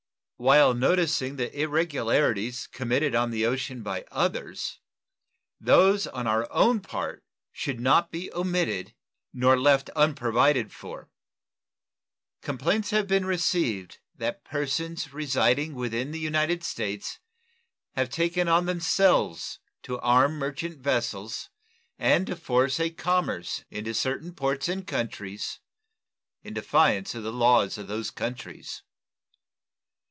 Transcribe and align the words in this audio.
While 0.41 0.73
noticing 0.73 1.35
the 1.35 1.55
irregularities 1.55 2.65
committed 2.65 3.13
on 3.13 3.29
the 3.29 3.45
ocean 3.45 3.83
by 3.83 4.05
others, 4.09 4.79
those 5.59 6.07
on 6.07 6.25
our 6.25 6.51
own 6.51 6.79
part 6.79 7.23
should 7.51 7.79
not 7.79 8.09
be 8.09 8.33
omitted 8.33 8.95
nor 9.33 9.55
left 9.55 9.91
unprovided 9.91 10.71
for. 10.73 11.11
Complaints 12.41 12.89
have 12.89 13.05
been 13.07 13.23
received 13.23 13.99
that 14.15 14.43
persons 14.43 15.13
residing 15.13 15.75
within 15.75 16.09
the 16.09 16.17
United 16.17 16.63
States 16.63 17.19
have 17.91 18.09
taken 18.09 18.47
on 18.47 18.65
themselves 18.65 19.59
to 19.83 19.99
arm 19.99 20.39
merchant 20.39 20.79
vessels 20.79 21.51
and 21.99 22.25
to 22.25 22.35
force 22.35 22.79
a 22.79 22.89
commerce 22.89 23.63
into 23.69 23.93
certain 23.93 24.33
ports 24.33 24.67
and 24.67 24.87
countries 24.87 25.59
in 26.41 26.55
defiance 26.55 27.13
of 27.13 27.21
the 27.21 27.31
laws 27.31 27.77
of 27.77 27.85
those 27.85 28.09
countries. 28.09 28.81